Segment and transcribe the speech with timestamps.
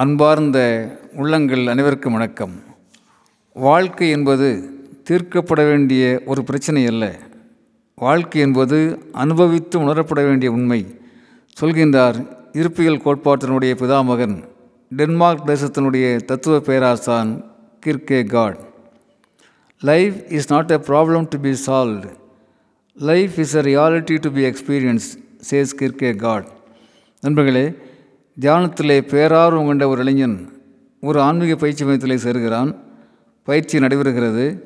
[0.00, 0.58] அன்பார்ந்த
[1.12, 2.52] உள்ளங்கள் அனைவருக்கும் வணக்கம்.
[3.52, 4.48] வாழ்க்கை என்பது
[5.08, 7.04] தீர்க்கப்பட வேண்டிய ஒரு பிரச்சனை அல்ல.
[7.94, 8.78] வாழ்க்கை என்பது
[9.12, 10.86] அனுபவித்து உணரப்பட வேண்டிய உண்மை
[11.60, 12.18] சொல்கின்றார்
[12.52, 14.36] இருப்பியல் கோட்பாட்டினுடைய பிதாமகன்
[14.96, 17.44] டென்மார்க் தேசத்தினுடைய தத்துவ பேராசான்
[18.26, 18.58] Kierkegaard.
[19.80, 22.12] Life is not a problem to be solved
[22.92, 25.10] life is a reality to be experience
[25.50, 25.76] says
[26.16, 26.48] Kierkegaard.
[27.20, 27.66] நண்பர்களே
[28.40, 30.48] தியானத்திலே பேரார்வம் கொண்ட ஒரு இளைஞன்
[31.00, 32.74] ஒரு ஆன்மீக பயிற்சி மையத்திலே சேர்கிறான்.
[33.42, 34.60] பயிற்சி நடைபெறுகிறது.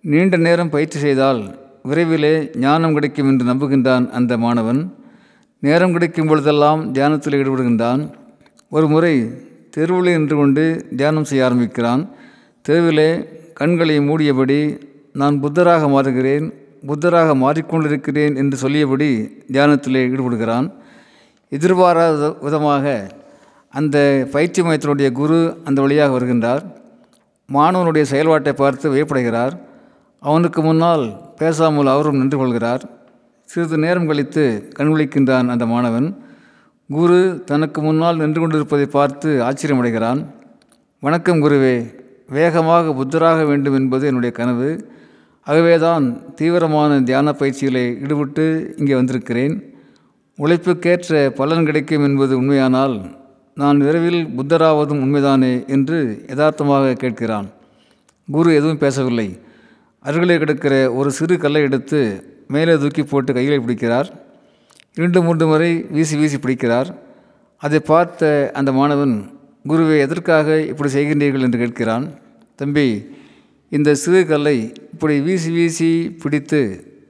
[0.00, 4.94] நீண்ட நேரம் பயிற்சி செய்தால் விரைவிலே ஞானம் கிடைக்கும் என்று நம்புகின்றான் அந்த மாணவன்.
[5.58, 8.12] நேரம் கிடைக்கும் பொழுதெல்லாம் தியானத்தில் ஈடுபடுகின்றான்.
[8.70, 9.30] ஒரு முறை
[9.70, 12.08] தெருவில் நின்று கொண்டு தியானம் செய்ய ஆரம்பிக்கிறான்.
[12.62, 14.80] தெருவிலே கண்களை மூடியபடி
[15.12, 16.52] நான் புத்தராக மாறுகிறேன்
[16.86, 20.77] புத்தராக மாறிக்கொண்டிருக்கிறேன் என்று சொல்லியபடி தியானத்திலே ஈடுபடுகிறான்.
[21.48, 23.08] எதிர்பாராத விதமாக
[23.68, 26.62] அந்த பயிற்சி மையத்தினுடைய குரு அந்த வழியாக வருகின்றார்.
[27.52, 29.54] மாணவனுடைய செயல்பாட்டை பார்த்து வியப்படைகிறார்.
[30.18, 32.82] அவனுக்கு முன்னால் பேசாமல் அவரும் நின்று கொள்கிறார்.
[33.44, 36.22] சிறிது நேரம் கழித்து கண்விழிக்கின்றான் அந்த மாணவன்.
[36.90, 40.26] குரு தனக்கு முன்னால் நின்று கொண்டிருப்பதை பார்த்து ஆச்சரியமடைகிறான்.
[41.00, 41.76] வணக்கம் குருவே
[42.28, 44.90] வேகமாக புத்தராக வேண்டும் என்பது என்னுடைய கனவு.
[45.42, 49.67] ஆகவேதான் தீவிரமான தியான பயிற்சிகளை ஈடுபட்டு இங்கே வந்திருக்கிறேன்.
[50.38, 53.16] உழைப்புக்கேற்ற பலன் கிடைக்கும் என்பது உண்மையானால்
[53.54, 57.46] நான் விரைவில் புத்தராவதும் உண்மைதானே என்று யதார்த்தமாக கேட்கிறான்.
[58.30, 59.38] குரு எதுவும் பேசவில்லை.
[60.00, 64.04] அருகிலே கிடக்கிற ஒரு சிறு கல்லை எடுத்து மேலே தூக்கி போட்டு கையில் பிடிக்கிறார்.
[64.94, 66.94] இரண்டு மூன்று முறை வீசி வீசி பிடிக்கிறார்.
[67.56, 69.30] அதை பார்த்த அந்த மாணவன்
[69.66, 71.40] குருவை எதற்காக இப்படி செய்கின்றீர்கள்?
[71.40, 72.10] என்று கேட்கிறான்.
[72.56, 73.06] தம்பி
[73.68, 76.60] இந்த சிறு கல்லை இப்படி வீசி வீசி பிடித்து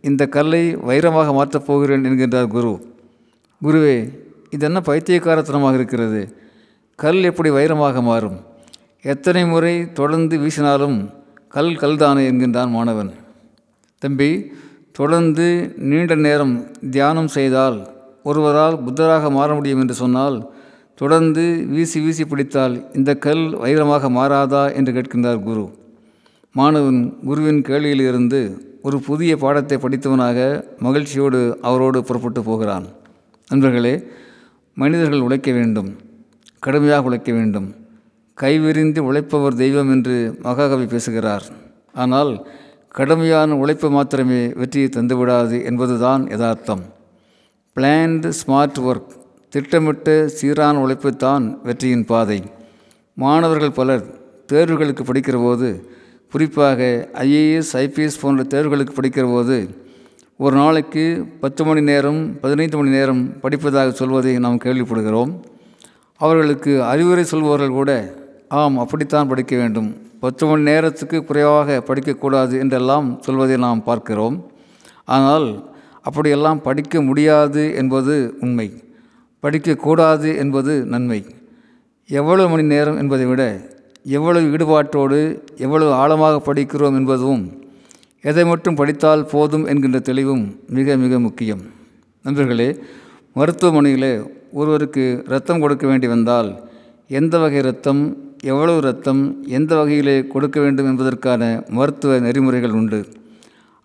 [0.00, 2.90] இந்த கல்லை வைரமாக மாற்றப் போகிறேன் என்கின்றார் குரு.
[3.64, 3.96] குருவே
[4.54, 6.20] இது என்ன பைத்தியக்காரத்தனமாக இருக்கிறது?
[6.98, 8.38] கல் எப்படி வைரமாக மாறும்?
[9.12, 10.96] எத்தனை முறை தொடர்ந்து வீசினாலும்
[11.54, 13.10] கல் கல்தானே என்கின்றான் மாணவன்.
[14.02, 14.30] தம்பி
[14.98, 15.46] தொடர்ந்து
[15.90, 16.54] நீண்ட நேரம்
[16.94, 17.76] தியானம் செய்தால்
[18.30, 20.38] ஒருவரால் புத்தராக மாற முடியும் என்று சொன்னால்
[21.00, 25.64] தொடர்ந்து வீசி வீசி பிடித்தால் இந்த கல் வைரமாக மாறாதா என்று கேட்கின்றார் குரு.
[26.54, 28.40] மாணவன் குருவின் கேள்வியிலிருந்து
[28.88, 30.38] ஒரு புதிய பாடத்தை படித்தவனாக
[30.86, 31.40] மகிழ்ச்சியோடு
[31.70, 32.88] அவரோடு புறப்பட்டு போகிறான்.
[33.52, 33.94] நண்பர்களே
[34.76, 35.88] மனிதர்கள் உழைக்க வேண்டும்
[36.64, 37.66] கடுமையாக உழைக்க வேண்டும்.
[38.38, 41.46] கைவிரிந்து உழைப்பவர் தெய்வம் என்று மகாகவி பேசுகிறார்.
[41.92, 42.32] ஆனால்
[42.98, 46.82] கடுமையான உழைப்பு மாத்திரமே வெற்றியை தந்துவிடாது என்பதுதான் யதார்த்தம்.
[47.76, 49.12] பிளான்டு ஸ்மார்ட் ஒர்க்
[49.48, 52.40] திட்டமிட்ட சீரான உழைப்புத்தான் வெற்றியின் பாதை.
[53.14, 54.04] மாணவர்கள் பலர்
[54.52, 55.68] தேர்வுகளுக்கு படிக்கிற போது
[56.32, 56.80] குறிப்பாக
[57.12, 59.56] ஐஏஎஸ் ஐபிஎஸ் போன்ற தேர்வுகளுக்கு படிக்கிற போது
[60.42, 65.32] ஒரு நாளைக்கு பத்து மணி நேரம் பதினைந்து மணி நேரம் படிப்பதாக சொல்வதை நாம் கேள்விப்படுகிறோம்.
[66.16, 68.14] அவர்களுக்கு அறிவுரை சொல்பவர்கள் கூட
[68.48, 69.96] ஆம் அப்படித்தான் படிக்க வேண்டும்.
[70.20, 74.50] பத்து மணி நேரத்துக்கு குறைவாக படிக்கக்கூடாது என்றெல்லாம் சொல்வதை நாம் பார்க்கிறோம்.
[75.04, 75.72] ஆனால்
[76.02, 78.82] அப்படியெல்லாம் படிக்க முடியாது என்பது உண்மை.
[79.42, 81.26] படிக்கக்கூடாது என்பது நன்மை.
[82.06, 83.60] எவ்வளவு மணி நேரம் என்பதை விட
[84.02, 87.61] எவ்வளவு ஈடுபாட்டோடு எவ்வளவு ஆழமாக படிக்கிறோம் என்பதும்
[88.30, 90.42] எதை மட்டும் படித்தால் போதும் என்கின்ற தெளிவும்
[90.76, 91.62] மிக மிக முக்கியம்.
[92.24, 92.66] நண்பர்களே
[93.38, 94.10] மருத்துவமனையிலே
[94.52, 96.50] ஒருவருக்கு ரத்தம் கொடுக்க வேண்டி வந்தால்
[97.18, 98.02] எந்த வகை ரத்தம்
[98.50, 99.22] எவ்வளவு ரத்தம்
[99.58, 103.00] எந்த வகையிலே கொடுக்க வேண்டும் என்பதற்கான மருத்துவ நெறிமுறைகள் உண்டு.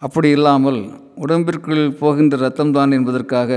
[0.01, 0.79] அப்படி இல்லாமல்
[1.25, 3.51] உடம்பிற்குள் போகின்ற ரத்தம்தான் என்பதற்காக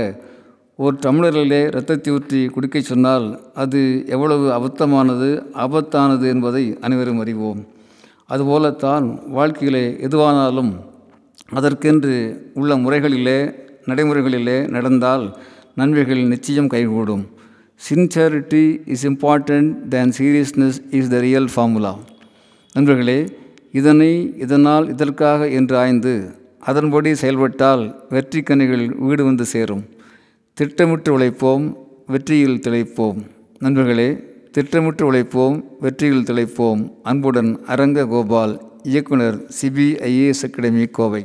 [0.75, 5.29] ஒரு டம்ளரிலே இரத்தத்தை ஊற்றி குடிக்கச் சொன்னால் அது எவ்வளவு அபத்தமானது
[5.65, 7.61] ஆபத்தானது என்பதை அனைவரும் அறிவோம்.
[8.33, 10.71] அதுபோலத்தான் வாழ்க்கையிலே எதுவானாலும்
[11.57, 12.15] அதற்கென்று
[12.59, 13.39] உள்ள முறைகளிலே
[13.89, 15.25] நடைமுறைகளிலே நடந்தால்
[15.79, 17.23] நன்மைகள் நிச்சயம் கைகூடும்.
[17.81, 21.93] Sincerity is important than seriousness is the real formula
[22.75, 23.19] நண்பர்களே
[23.79, 24.11] இதனை
[24.45, 26.13] இதனால் இதற்காக என்று ஆய்ந்து
[26.69, 27.83] அதன்படி செயல்பட்டால்
[28.15, 29.83] வெற்றி கனிகள் வீடு வந்து சேரும்.
[30.57, 31.65] திட்டமிட்டு உழைப்போம்
[32.13, 33.19] வெற்றியில் திளைப்போம்.
[33.65, 34.09] நண்பர்களே
[34.55, 36.81] திட்டமிட்டு உழைப்போம் வெற்றியில் திளைப்போம்.
[37.03, 38.53] அன்புடன் அரங்க கோபால்
[38.83, 41.21] இயக்குனர் சிபிஐஏஎஸ் அகாடமி கோவை.